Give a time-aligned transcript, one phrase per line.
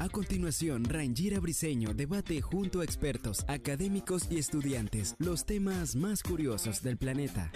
[0.00, 6.82] A continuación, Rangira Briseño debate junto a expertos, académicos y estudiantes los temas más curiosos
[6.82, 7.50] del planeta.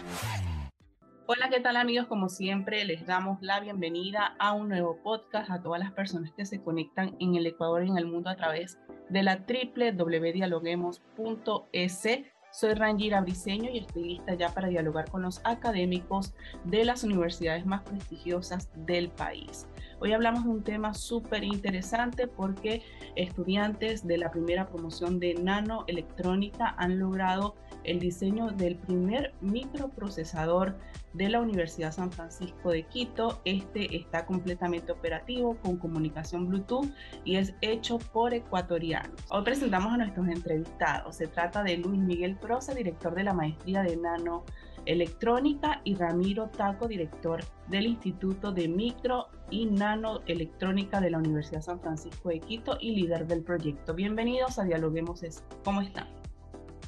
[1.26, 2.06] Hola, ¿qué tal amigos?
[2.06, 6.46] Como siempre, les damos la bienvenida a un nuevo podcast a todas las personas que
[6.46, 8.78] se conectan en el Ecuador y en el mundo a través
[9.10, 12.06] de la www.dialoguemos.es
[12.50, 17.66] soy Rangira Briseño y estoy lista ya para dialogar con los académicos de las universidades
[17.66, 19.66] más prestigiosas del país.
[20.00, 22.82] Hoy hablamos de un tema súper interesante porque
[23.16, 30.76] estudiantes de la primera promoción de nanoelectrónica han logrado el diseño del primer microprocesador
[31.14, 33.40] de la Universidad San Francisco de Quito.
[33.44, 36.86] Este está completamente operativo con comunicación Bluetooth
[37.24, 39.20] y es hecho por ecuatorianos.
[39.30, 41.16] Hoy presentamos a nuestros entrevistados.
[41.16, 46.86] Se trata de Luis Miguel Prosa, director de la maestría de nanoelectrónica, y Ramiro Taco,
[46.86, 52.94] director del Instituto de Micro y Nanoelectrónica de la Universidad San Francisco de Quito y
[52.94, 53.94] líder del proyecto.
[53.94, 55.22] Bienvenidos a Dialoguemos.
[55.64, 56.08] ¿Cómo están?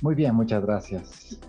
[0.03, 1.41] Muy bien, muchas gracias.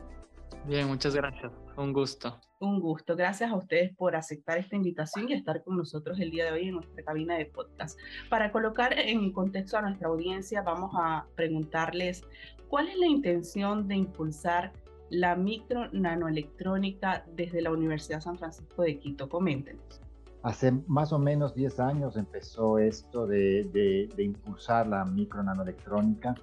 [0.65, 1.51] Bien, muchas gracias.
[1.77, 2.39] Un gusto.
[2.59, 3.15] Un gusto.
[3.15, 6.67] Gracias a ustedes por aceptar esta invitación y estar con nosotros el día de hoy
[6.67, 7.99] en nuestra cabina de podcast.
[8.29, 12.23] Para colocar en contexto a nuestra audiencia, vamos a preguntarles
[12.67, 14.73] cuál es la intención de impulsar
[15.09, 19.27] la micro nanoelectrónica desde la Universidad San Francisco de Quito.
[19.27, 20.01] Coméntenos.
[20.43, 26.33] Hace más o menos 10 años empezó esto de, de, de impulsar la micro nanoelectrónica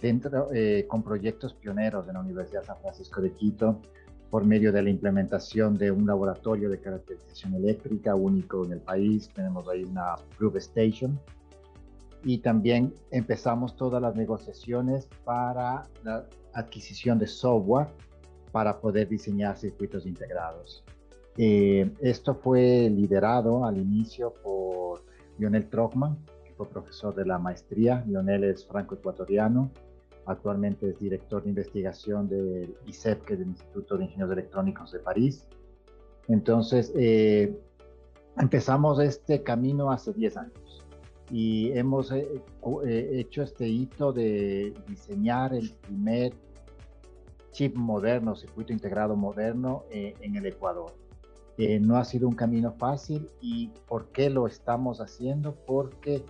[0.00, 3.80] dentro, eh, con proyectos pioneros de la Universidad San Francisco de Quito
[4.30, 9.28] por medio de la implementación de un laboratorio de caracterización eléctrica único en el país.
[9.34, 11.18] Tenemos ahí una Proof Station.
[12.24, 17.88] Y también empezamos todas las negociaciones para la adquisición de software
[18.52, 20.84] para poder diseñar circuitos integrados.
[21.38, 25.02] Eh, esto fue liderado al inicio por
[25.38, 28.04] Lionel Trockman, que fue profesor de la maestría.
[28.06, 29.70] Lionel es franco-ecuatoriano
[30.26, 35.00] Actualmente es director de investigación del ICEP, que es el Instituto de Ingenieros Electrónicos de
[35.00, 35.48] París.
[36.28, 37.58] Entonces, eh,
[38.38, 40.84] empezamos este camino hace 10 años
[41.28, 42.28] y hemos eh,
[42.86, 46.32] eh, hecho este hito de diseñar el primer
[47.50, 50.92] chip moderno, circuito integrado moderno en el Ecuador.
[51.58, 55.54] No ha sido un camino fácil y ¿por qué lo estamos haciendo?
[55.66, 56.24] Porque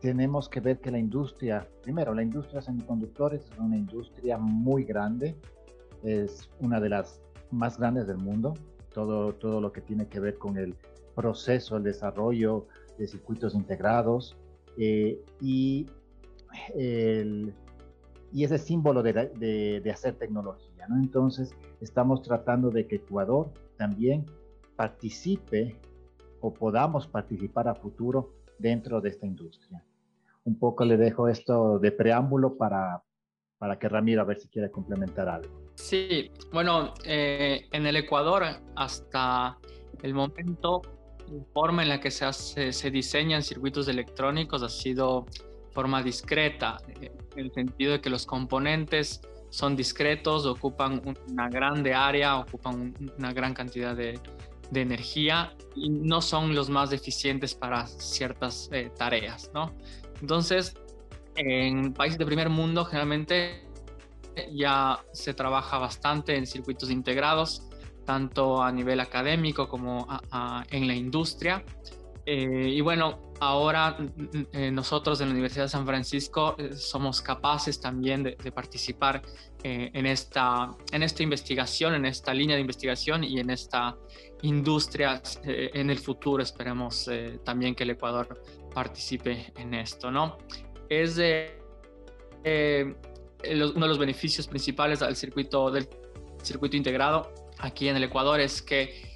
[0.00, 4.84] tenemos que ver que la industria, primero, la industria de semiconductores es una industria muy
[4.84, 5.34] grande,
[6.02, 8.54] es una de las más grandes del mundo,
[8.92, 10.74] todo, todo lo que tiene que ver con el
[11.14, 12.66] proceso, el desarrollo
[12.98, 14.36] de circuitos integrados
[14.76, 15.86] eh, y,
[16.74, 17.54] el,
[18.34, 20.86] y ese símbolo de, de, hacer tecnología.
[20.88, 20.96] ¿no?
[20.96, 24.26] Entonces, estamos tratando de que Ecuador también
[24.76, 25.80] participe
[26.40, 29.82] o podamos participar a futuro dentro de esta industria
[30.44, 33.02] un poco le dejo esto de preámbulo para,
[33.58, 35.72] para que Ramiro a ver si quiere complementar algo.
[35.74, 38.44] Sí, bueno, eh, en el Ecuador
[38.76, 39.58] hasta
[40.02, 40.82] el momento,
[41.30, 45.26] la forma en la que se, se diseñan circuitos electrónicos ha sido
[45.72, 46.76] forma discreta,
[47.36, 53.32] en el sentido de que los componentes son discretos, ocupan una grande área, ocupan una
[53.32, 54.18] gran cantidad de,
[54.70, 59.72] de energía y no son los más eficientes para ciertas eh, tareas, ¿no?
[60.20, 60.74] Entonces,
[61.36, 63.64] en países de primer mundo generalmente
[64.52, 67.68] ya se trabaja bastante en circuitos integrados,
[68.04, 70.06] tanto a nivel académico como
[70.70, 71.64] en la industria.
[72.26, 73.98] Eh, y bueno, ahora
[74.52, 79.20] eh, nosotros en la Universidad de San Francisco eh, somos capaces también de, participar
[79.62, 83.96] en, esta, en esta investigación, en esta línea de investigación y en esta
[84.42, 86.42] industria en el futuro.
[86.42, 87.08] Esperemos
[87.44, 88.42] también que el Ecuador
[88.74, 90.36] participe en esto, ¿no?
[90.90, 91.24] Es uno
[92.44, 92.94] de
[93.88, 95.88] los beneficios principales del circuito, del
[96.42, 99.14] circuito integrado aquí en el Ecuador es que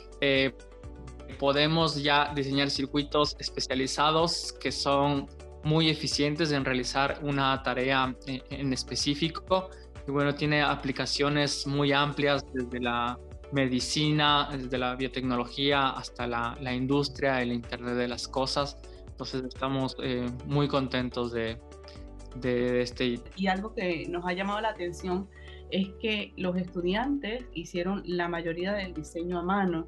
[1.38, 5.26] podemos ya diseñar circuitos especializados que son
[5.64, 9.70] muy eficientes en realizar una tarea en específico.
[10.06, 13.18] Y bueno, tiene aplicaciones muy amplias desde la
[13.52, 18.78] medicina, desde la biotecnología hasta la, la industria, el Internet de las Cosas.
[19.08, 21.58] Entonces estamos eh, muy contentos de,
[22.36, 23.20] de este.
[23.36, 25.28] Y algo que nos ha llamado la atención
[25.70, 29.86] es que los estudiantes hicieron la mayoría del diseño a mano.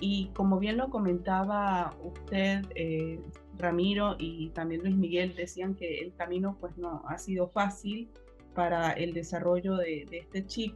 [0.00, 3.20] Y como bien lo comentaba usted, eh,
[3.56, 8.10] Ramiro y también Luis Miguel, decían que el camino pues no ha sido fácil
[8.54, 10.74] para el desarrollo de, de este chip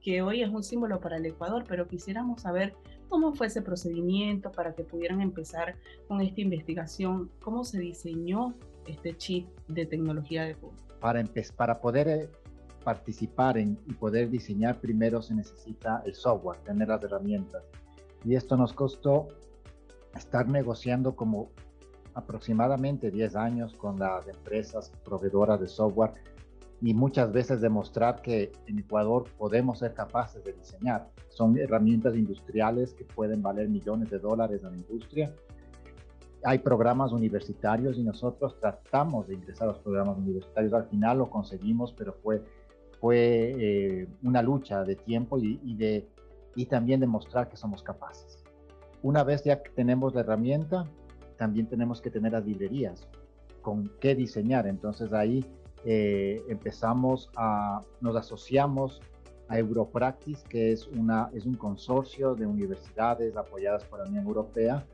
[0.00, 2.74] que hoy es un símbolo para el Ecuador, pero quisiéramos saber
[3.08, 5.76] cómo fue ese procedimiento para que pudieran empezar
[6.08, 8.54] con esta investigación, cómo se diseñó
[8.86, 10.82] este chip de tecnología de punta.
[11.00, 11.24] Para,
[11.56, 12.28] para poder eh,
[12.84, 17.64] participar en, y poder diseñar, primero se necesita el software, tener las herramientas.
[18.26, 19.28] Y esto nos costó
[20.16, 21.50] estar negociando como
[22.14, 26.10] aproximadamente 10 años con las empresas proveedoras de software
[26.82, 31.08] y muchas veces demostrar que en Ecuador podemos ser capaces de diseñar.
[31.28, 35.32] Son herramientas industriales que pueden valer millones de dólares a la industria.
[36.42, 40.72] Hay programas universitarios y nosotros tratamos de ingresar a los programas universitarios.
[40.72, 42.42] Al final lo conseguimos, pero fue,
[43.00, 46.08] fue eh, una lucha de tiempo y, y, de,
[46.56, 48.42] y también demostrar que somos capaces.
[49.02, 50.86] Una vez ya que tenemos la herramienta,
[51.36, 53.06] también tenemos que tener las librerías
[53.62, 54.66] con qué diseñar.
[54.66, 55.44] Entonces ahí
[55.84, 59.00] eh, empezamos a, nos asociamos
[59.48, 64.84] a Europractice, que es, una, es un consorcio de universidades apoyadas por la Unión Europea,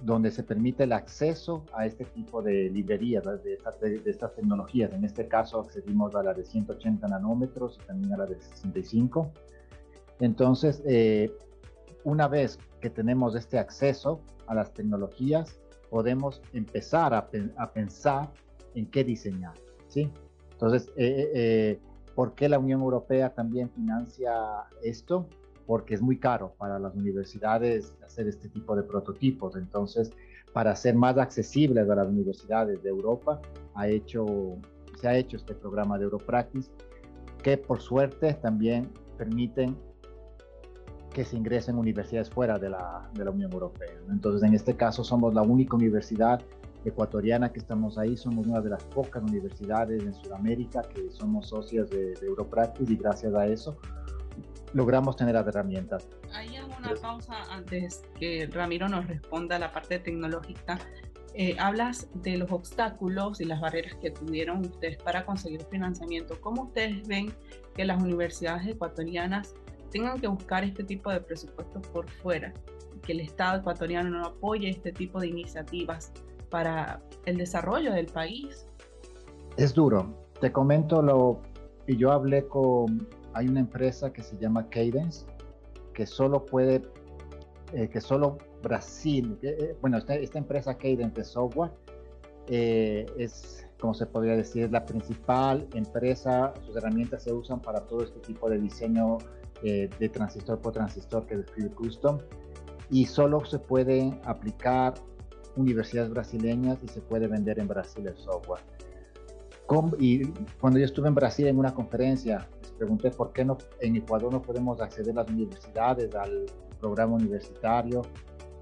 [0.00, 4.92] donde se permite el acceso a este tipo de librerías, de, de, estas tecnologías.
[4.92, 9.30] En este caso accedimos a la de 180 nanómetros y también a la de 65.
[10.24, 11.30] Entonces, eh,
[12.04, 15.58] una vez que tenemos este acceso a las tecnologías,
[15.90, 18.32] podemos empezar a, a pensar
[18.74, 19.54] en qué diseñar.
[19.88, 20.10] ¿sí?
[20.52, 21.80] Entonces, eh, eh, eh,
[22.14, 24.32] ¿por qué la Unión Europea también financia
[24.82, 25.28] esto?
[25.66, 29.56] Porque es muy caro para las universidades hacer este tipo de prototipos.
[29.56, 30.10] Entonces,
[30.52, 33.40] para ser más accesibles a las universidades de Europa,
[33.74, 34.26] ha hecho,
[35.00, 36.70] se ha hecho este programa de Europractice,
[37.42, 39.76] que por suerte también permiten
[41.14, 43.88] que se ingresen universidades fuera de la, de la Unión Europea.
[44.10, 46.42] Entonces, en este caso, somos la única universidad
[46.84, 48.16] ecuatoriana que estamos ahí.
[48.16, 52.96] Somos una de las pocas universidades en Sudamérica que somos socias de, de Europractice y
[52.96, 53.78] gracias a eso
[54.74, 56.06] logramos tener las herramientas.
[56.32, 60.78] Hay alguna pausa antes que Ramiro nos responda a la parte tecnológica.
[61.36, 66.40] Eh, hablas de los obstáculos y las barreras que tuvieron ustedes para conseguir financiamiento.
[66.40, 67.32] ¿Cómo ustedes ven
[67.74, 69.54] que las universidades ecuatorianas
[69.94, 72.52] tengan que buscar este tipo de presupuestos por fuera?
[73.02, 76.12] Que el Estado ecuatoriano no apoye este tipo de iniciativas
[76.50, 78.66] para el desarrollo del país.
[79.56, 80.12] Es duro.
[80.40, 81.40] Te comento lo
[81.86, 85.26] y yo hablé con hay una empresa que se llama Cadence
[85.92, 86.82] que solo puede
[87.72, 91.70] eh, que solo Brasil eh, bueno esta, esta, empresa Cadence de software
[92.48, 98.02] eh, es como se podría decir la principal empresa sus herramientas se usan para todo
[98.02, 99.18] este tipo de diseño
[99.64, 102.18] eh, de transistor por transistor que describe Custom
[102.90, 104.92] y solo se puede aplicar
[105.56, 108.60] universidades brasileñas y se puede vender en Brasil el software.
[109.98, 110.26] y
[110.60, 114.30] cuando yo estuve en Brasil en una conferencia, les pregunté por qué no, en Ecuador
[114.30, 116.44] no podemos acceder a las universidades, al
[116.78, 118.02] programa universitario.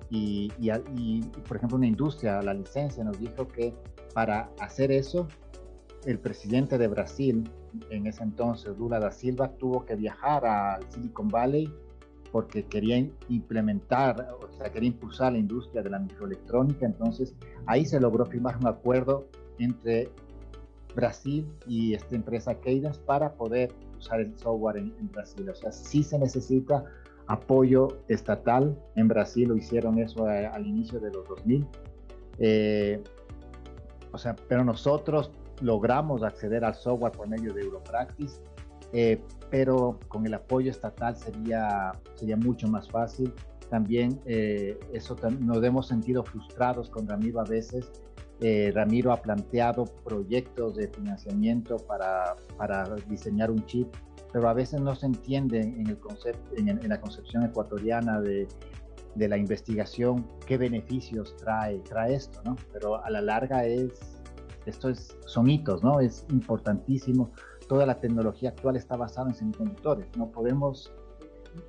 [0.08, 3.74] Y, y, por ejemplo, una industria, la licencia, nos dijo que
[4.14, 5.26] para hacer eso,
[6.04, 7.50] el presidente de Brasil,
[7.90, 11.72] en ese entonces, Lula da Silva, tuvo que viajar al Silicon Valley
[12.30, 16.86] porque querían implementar, o sea, quería impulsar la industria de la microelectrónica.
[16.86, 17.34] Entonces,
[17.66, 19.26] ahí se logró firmar un acuerdo
[19.58, 20.08] entre
[20.94, 25.48] Brasil y esta empresa Cadence para poder usar el software en, Brasil.
[25.48, 26.84] O sea, sí se necesita
[27.26, 28.76] apoyo estatal.
[28.96, 31.66] En Brasil lo hicieron eso al inicio de los 2000.
[32.38, 33.02] Eh,
[34.12, 35.30] o sea, pero nosotros
[35.62, 38.40] logramos acceder al software por medio de Europractice
[38.92, 43.32] eh, pero con el apoyo estatal sería, sería mucho más fácil.
[43.70, 47.90] También eh, eso nos hemos sentido frustrados con Ramiro a veces.
[48.40, 53.88] Eh, Ramiro ha planteado proyectos de financiamiento para, para, diseñar un chip,
[54.32, 58.48] pero a veces no se entiende en, el concepto, en, en la concepción ecuatoriana de,
[59.14, 62.56] de, la investigación qué beneficios trae, trae esto, ¿no?
[62.72, 64.21] Pero a la larga es,
[64.66, 66.00] esto es, son hitos, ¿no?
[66.00, 67.30] Es importantísimo
[67.68, 70.06] toda la tecnología actual está basada en semiconductores.
[70.16, 70.92] No podemos,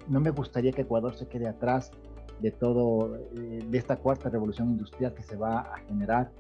[0.08, 1.92] no me gustaría que Ecuador se quede atrás
[2.40, 6.32] de todo, eh, de esta cuarta revolución industrial que se va a generar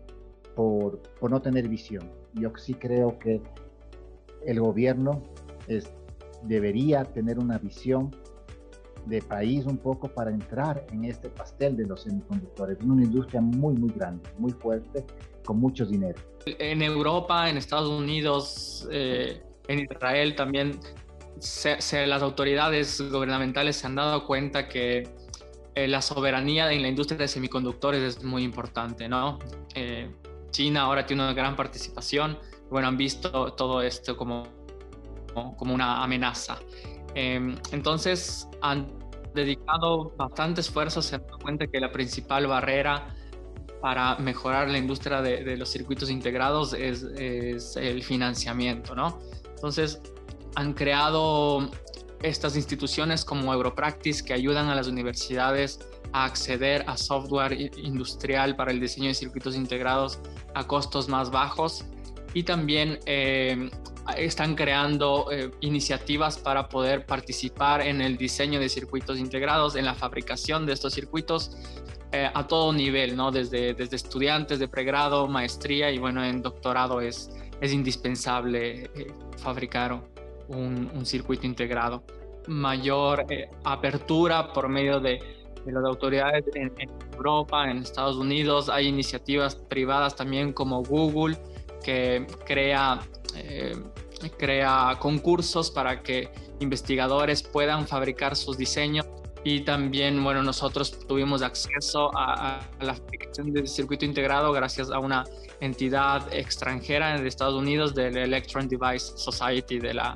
[0.55, 2.03] por, por no tener visión.
[2.33, 3.41] Yo sí creo que
[4.45, 5.23] el gobierno
[5.67, 5.89] es,
[6.43, 8.11] debería tener una visión
[9.05, 12.79] de país un poco para entrar en este pastel de los semiconductores.
[12.79, 15.05] Es una industria muy, muy grande, muy fuerte,
[15.43, 16.19] con mucho dinero.
[16.45, 20.79] En Europa, en Estados Unidos, eh, en Israel también,
[21.39, 25.07] se, las autoridades gubernamentales se han dado cuenta que
[25.75, 29.39] eh, la soberanía en la industria de semiconductores es muy importante, ¿no?
[29.75, 30.09] Eh,
[30.51, 32.37] China ahora tiene una gran participación,
[32.69, 34.43] bueno, han visto todo esto como,
[35.33, 36.59] como una amenaza.
[37.15, 38.87] Em, entonces han
[39.33, 43.15] dedicado bastante esfuerzo, se han dado cuenta que la principal barrera
[43.83, 47.03] para mejorar la industria de, los circuitos integrados es,
[47.75, 49.19] el financiamiento, ¿no?
[49.55, 49.99] Entonces
[50.55, 51.69] han creado
[52.21, 55.81] estas instituciones como Europractice que ayudan a las universidades
[56.13, 60.21] a acceder a software industrial para el diseño de circuitos integrados
[60.55, 61.83] a costos más bajos
[62.33, 63.69] y también eh,
[64.15, 69.93] están creando eh, iniciativas para poder participar en el diseño de circuitos integrados, en la
[69.93, 71.57] fabricación de estos circuitos
[72.13, 73.31] eh, a todo nivel, ¿no?
[73.31, 77.29] Desde, desde estudiantes de pregrado, maestría y bueno, en doctorado es,
[77.59, 78.89] es indispensable
[79.37, 79.99] fabricar
[80.47, 82.03] un, un, circuito integrado.
[82.47, 83.25] Mayor
[83.63, 85.19] apertura por medio de,
[85.65, 91.37] de las autoridades en, en Europa, en Estados Unidos, hay iniciativas privadas también como Google
[91.83, 92.99] que crea,
[93.35, 93.75] eh,
[94.37, 96.29] crea concursos para que
[96.59, 99.05] investigadores puedan fabricar sus diseños
[99.45, 105.25] y también, bueno, nosotros tuvimos acceso a, la fabricación del circuito integrado gracias a una
[105.59, 110.15] entidad extranjera en Estados Unidos del Electron Device Society de la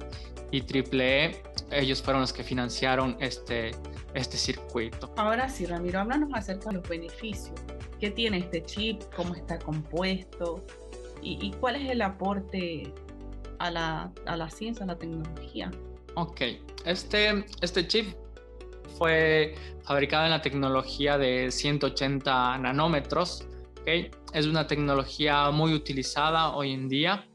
[0.51, 1.43] IEEE.
[1.72, 3.72] Ellos fueron los que financiaron este,
[4.13, 5.12] este circuito.
[5.17, 7.51] Ahora sí, Ramiro, háblanos acerca de los beneficios.
[8.00, 9.01] ¿Qué tiene este chip?
[9.13, 10.63] ¿Cómo está compuesto?
[11.22, 12.93] ¿Y, cuál es el aporte
[13.60, 15.69] a la, a la, ciencia, a la tecnología?
[16.15, 16.41] Ok,
[16.86, 18.15] este, este chip
[18.98, 23.46] fue fabricado en la tecnología de 180 nanómetros.
[23.82, 24.12] ¿okay?
[24.34, 27.27] Es una tecnología muy utilizada hoy en día.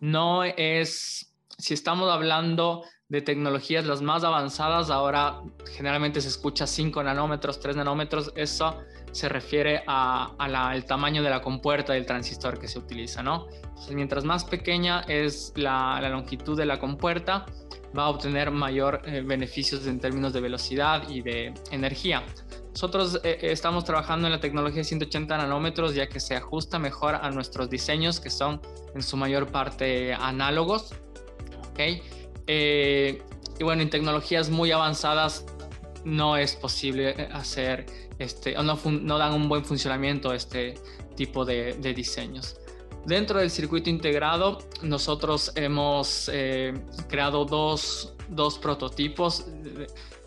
[0.00, 5.40] No es, si estamos hablando de tecnologías las más avanzadas, ahora
[5.76, 8.78] generalmente se escucha 5 nanómetros, 3 nanómetros, eso
[9.10, 13.48] se refiere al tamaño de la compuerta del transistor que se utiliza, ¿no?
[13.90, 17.46] mientras más pequeña es la, longitud de la compuerta,
[17.96, 22.22] va a obtener mayor eh, beneficios en términos de velocidad y de energía.
[22.70, 26.78] Nosotros eh, eh, estamos trabajando en la tecnología de 180 nanómetros ya que se ajusta
[26.78, 28.60] mejor a nuestros diseños que son
[28.94, 30.94] en su mayor parte análogos.
[31.70, 32.02] ¿okay?
[32.46, 35.46] y bueno, en tecnologías muy avanzadas
[36.04, 37.86] no es posible hacer
[38.18, 40.74] este, o no, no dan un buen funcionamiento a este
[41.16, 42.60] tipo de, diseños.
[43.06, 46.74] Dentro del circuito integrado, nosotros hemos eh,
[47.08, 49.46] creado dos, dos, prototipos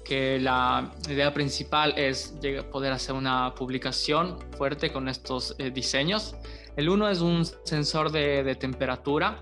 [0.04, 2.36] que la idea principal es
[2.72, 6.36] poder hacer una publicación fuerte con estos eh, diseños.
[6.76, 9.42] El uno es un sensor de, de temperatura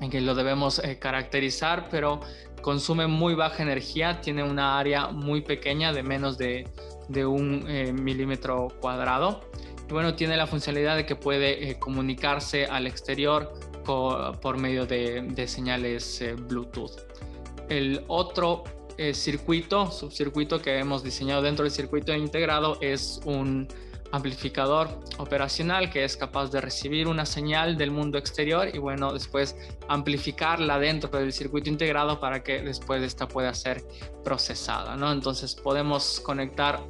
[0.00, 2.20] en que lo debemos eh, caracterizar, pero
[2.60, 6.66] consume muy baja energía, tiene una área muy pequeña de menos de
[7.08, 9.40] de un eh, milímetro cuadrado.
[9.88, 13.52] Y bueno, tiene la funcionalidad de que puede eh, comunicarse al exterior
[13.84, 17.02] por medio de, señales eh, Bluetooth.
[17.68, 18.64] El otro
[19.12, 23.68] circuito, subcircuito que hemos diseñado dentro del circuito integrado es un
[24.14, 24.88] amplificador
[25.18, 29.56] operacional que es capaz de recibir una señal del mundo exterior y bueno, después
[29.88, 33.84] amplificarla dentro del circuito integrado para que después esta pueda ser
[34.22, 35.10] procesada, ¿no?
[35.10, 36.80] Entonces podemos conectar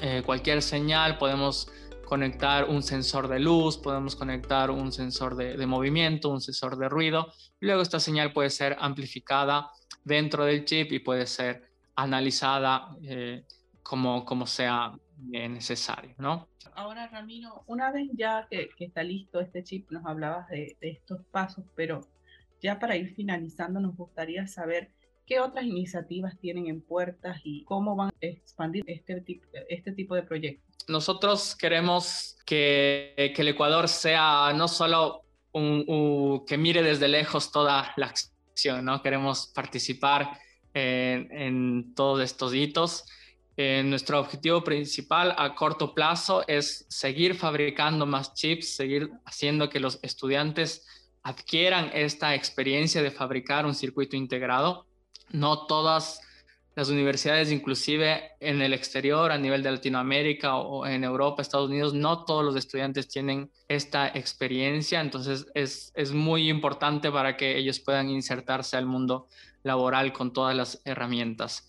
[0.00, 1.70] eh, cualquier señal, podemos
[2.04, 7.32] conectar un sensor de luz, podemos conectar un sensor de, movimiento, un sensor de ruido.
[7.60, 9.70] Luego esta señal puede ser amplificada
[10.04, 13.44] dentro del chip y puede ser analizada eh,
[13.82, 16.48] como, como sea necesario, ¿no?
[16.74, 21.64] Ahora, Ramiro, una vez ya que, está listo este chip, nos hablabas de, estos pasos,
[21.76, 22.00] pero
[22.60, 24.90] ya para ir finalizando, nos gustaría saber
[25.26, 30.14] qué otras iniciativas tienen en puertas y cómo van a expandir este, tipo, este tipo
[30.14, 30.64] de proyectos.
[30.88, 37.92] Nosotros queremos que, que el Ecuador sea no solo un, que mire desde lejos toda
[37.96, 39.02] la acción, ¿no?
[39.02, 40.38] Queremos participar
[40.74, 43.04] en, en todos estos hitos
[43.56, 49.78] eh, nuestro objetivo principal a corto plazo es seguir fabricando más chips, seguir haciendo que
[49.78, 50.84] los estudiantes
[51.22, 54.86] adquieran esta experiencia de fabricar un circuito integrado.
[55.30, 56.20] No todas
[56.74, 61.94] las universidades, inclusive en el exterior, a nivel de Latinoamérica o en Europa, Estados Unidos,
[61.94, 67.78] no todos los estudiantes tienen esta experiencia, entonces es, es muy importante para que ellos
[67.78, 69.28] puedan insertarse al mundo
[69.62, 71.68] laboral con todas las herramientas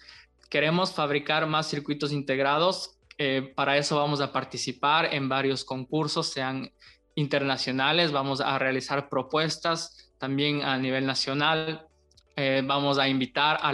[0.50, 2.97] queremos fabricar más circuitos integrados.
[3.17, 6.71] Eh, para eso vamos a participar en varios concursos, sean
[7.15, 11.88] internacionales, vamos a realizar propuestas también a nivel nacional.
[12.37, 13.71] Eh, vamos a invitar a,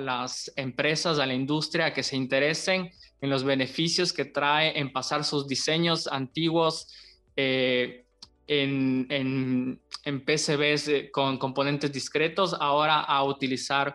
[0.00, 2.90] las empresas, a la industria a que se interesen
[3.20, 6.94] en los beneficios que trae en pasar sus diseños antiguos
[7.34, 8.04] eh,
[8.46, 13.94] en, PCBs con componentes discretos, ahora a utilizar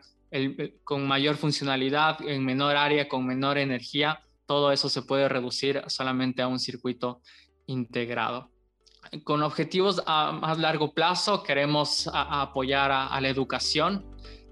[0.84, 4.22] con mayor funcionalidad, en menor área, con menor energía.
[4.46, 7.22] Todo eso se puede reducir solamente a un circuito
[7.66, 8.53] integrado
[9.24, 14.06] con objetivos a más largo plazo, queremos apoyar a, la educación,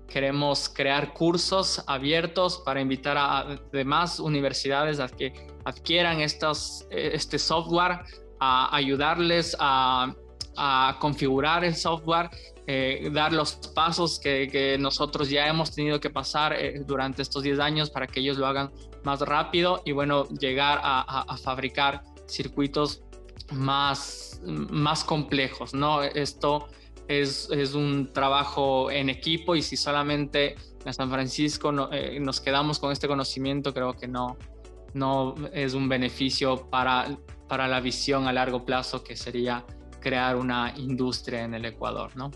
[0.07, 5.33] queremos crear cursos abiertos para invitar a, demás universidades a que
[5.65, 8.01] adquieran estos, este software,
[8.39, 10.15] a ayudarles a,
[10.99, 12.29] configurar el software,
[12.67, 17.59] eh, dar los pasos que, nosotros ya hemos tenido que pasar eh, durante estos 10
[17.59, 18.69] años para que ellos lo hagan
[19.03, 23.01] más rápido y bueno, llegar a fabricar circuitos
[23.51, 26.03] más, más complejos, ¿no?
[26.03, 26.67] Esto
[27.07, 30.55] es, es, un trabajo en equipo y si solamente
[30.85, 34.37] en San Francisco eh, nos quedamos con este conocimiento, creo que no,
[34.93, 37.17] no es un beneficio para,
[37.47, 39.65] para la visión a largo plazo que sería
[39.99, 42.31] crear una industria en el Ecuador, ¿no?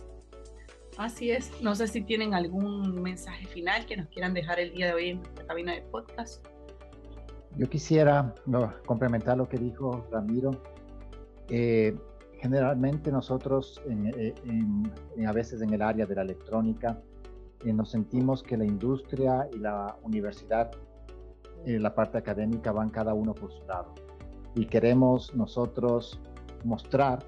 [0.97, 1.51] Así es.
[1.61, 5.09] No sé si tienen algún mensaje final que nos quieran dejar el día de hoy
[5.09, 6.45] en nuestra cabina de podcast.
[7.57, 8.33] Yo quisiera
[8.85, 10.61] complementar lo que dijo Ramiro
[11.49, 11.95] eh,
[12.39, 14.33] generalmente nosotros, eh,
[15.25, 16.99] a veces en el área de la electrónica,
[17.63, 20.71] eh, nos sentimos que la industria y la universidad,
[21.65, 23.95] la parte académica, van cada uno por su lado.
[24.53, 26.19] Y queremos nosotros
[26.63, 27.25] mostrar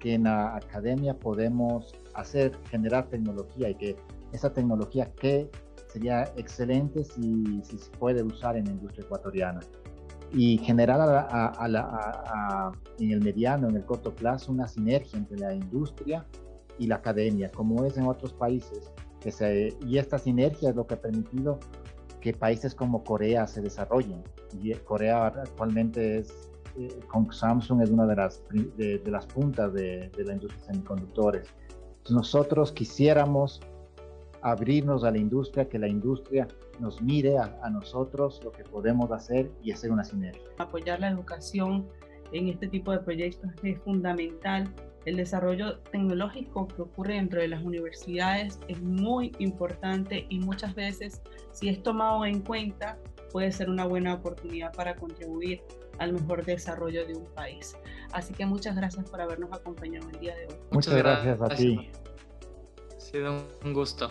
[0.00, 3.96] que en la academia podemos hacer, generar tecnología y que
[4.32, 5.48] esa tecnología que
[5.86, 9.60] sería excelente si, si se puede usar en la industria ecuatoriana
[10.32, 16.26] y generar a, en el mediano, en el corto plazo, una sinergia entre la industria
[16.78, 18.92] y la academia, como es en otros países.
[19.20, 21.58] Que se, y esta sinergia es lo que ha permitido
[22.20, 24.22] que países como Corea se desarrollen.
[24.60, 30.10] Y Corea actualmente es, eh, con Samsung es una de las, de, las puntas de,
[30.16, 31.48] de la industria de semiconductores.
[32.10, 33.60] Nosotros quisiéramos
[34.50, 36.46] abrirnos a la industria, que la industria
[36.78, 40.42] nos mire a, nosotros lo que podemos hacer y hacer una sinergia.
[40.58, 41.88] Apoyar la educación
[42.30, 44.72] en este tipo de proyectos es fundamental.
[45.04, 51.22] El desarrollo tecnológico que ocurre dentro de las universidades es muy importante y muchas veces,
[51.50, 52.98] si es tomado en cuenta,
[53.32, 55.60] puede ser una buena oportunidad para contribuir
[55.98, 57.76] al mejor desarrollo de un país.
[58.12, 60.54] Así que muchas gracias por habernos acompañado el día de hoy.
[60.70, 61.90] Muchas, gracias, a ti.
[62.96, 64.10] Ha sido un gusto.